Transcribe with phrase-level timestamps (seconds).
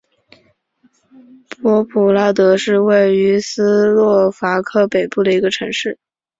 [1.61, 5.99] 波普拉德是位于斯洛伐克北部的一个城市。